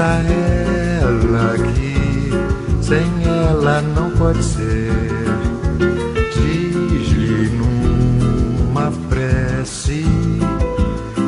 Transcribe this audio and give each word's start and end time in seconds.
Pensa 0.00 0.22
ela 1.02 1.58
que 1.58 2.82
sem 2.82 3.04
ela 3.22 3.82
não 3.82 4.10
pode 4.12 4.42
ser. 4.42 4.90
Diz-lhe 6.32 7.50
numa 7.50 8.90
prece 9.10 10.06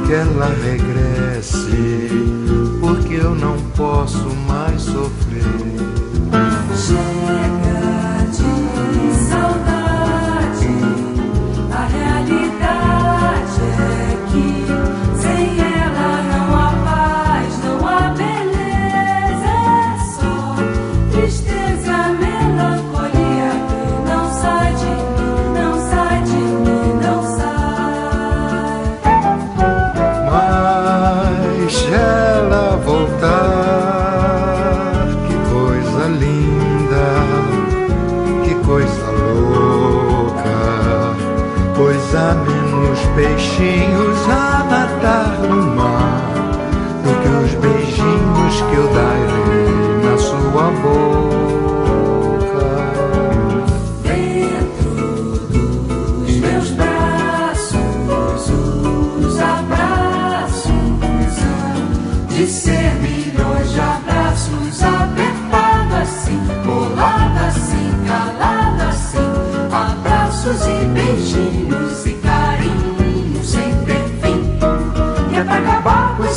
que 0.06 0.12
ela 0.14 0.48
regresse, 0.64 2.08
porque 2.80 3.16
eu 3.16 3.34
não 3.34 3.58
posso 3.76 4.34
mais 4.48 4.80
sofrer. 4.80 5.91
coisa 38.72 39.10
louca, 39.10 40.56
pois 41.76 42.14
há 42.14 42.32
menos 42.32 42.98
peixinhos 43.14 44.28
a 44.30 44.64
nadar 44.64 45.38
no 45.40 45.76
mar 45.76 46.22
do 47.04 47.12
que 47.20 47.28
os 47.44 47.52
beijinhos 47.60 48.62
que 48.70 48.74
eu 48.74 48.88
darei 48.94 49.68
na 50.02 50.16
sua 50.16 50.70
boca. 50.80 51.12
Dentro 54.04 54.90
dos 56.24 56.36
meus 56.36 56.70
braços, 56.70 58.48
os 59.20 59.38
abraços 59.38 60.72
de 62.30 62.46
ser 62.46 62.94
milhões 63.02 63.70
de 63.70 63.80
abraços 63.80 64.82
apertados 64.82 65.94
assim, 66.00 66.40
colados 66.64 67.42
assim. 67.48 67.81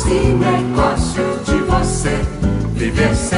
e 0.08 0.34
negócio 0.34 1.22
de 1.44 1.58
você 1.62 2.20
viver 2.74 3.14
sem 3.14 3.35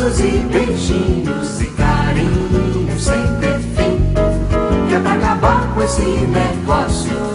abraços 0.00 0.20
e 0.20 0.38
beijinhos 0.50 1.60
e 1.60 1.66
carinho 1.66 2.98
sem 2.98 3.22
ter 3.38 3.58
fim. 3.58 4.88
Que 4.88 4.94
é 4.94 5.00
tá 5.00 5.00
pra 5.00 5.12
acabar 5.14 5.74
com 5.74 5.82
esse 5.82 6.02
negócio. 6.02 7.29